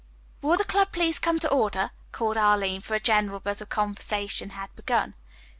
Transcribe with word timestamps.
"Will 0.41 0.57
the 0.57 0.63
club 0.63 0.91
please 0.93 1.19
come 1.19 1.37
to 1.37 1.49
order," 1.51 1.91
called 2.11 2.35
Arline, 2.35 2.81
for 2.81 2.95
a 2.95 2.99
general 2.99 3.39
buzz 3.39 3.61
of 3.61 3.69
conversation 3.69 4.49
had 4.49 4.75
begun. 4.75 5.13